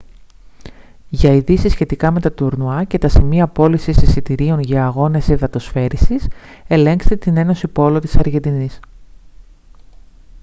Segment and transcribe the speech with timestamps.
[1.09, 6.27] για ειδήσεις σχετικά με τα τουρνουά και τα σημεία πώλησης εισιτηρίων για αγώνες υδατοσφαίρισης
[6.67, 8.79] ελέγξτε την ένωση πόλο της αργεντινής